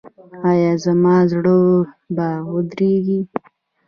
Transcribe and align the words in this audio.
ایا 0.49 0.71
زما 0.83 1.15
زړه 1.31 1.55
به 2.15 2.27
ودریږي؟ 2.53 3.19